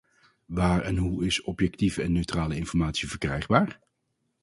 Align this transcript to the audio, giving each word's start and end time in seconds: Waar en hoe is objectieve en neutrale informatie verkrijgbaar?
Waar 0.45 0.81
en 0.83 0.97
hoe 0.97 1.25
is 1.25 1.41
objectieve 1.41 2.01
en 2.03 2.11
neutrale 2.11 2.55
informatie 2.55 3.09
verkrijgbaar? 3.09 3.79